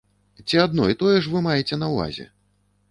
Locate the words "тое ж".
1.03-1.33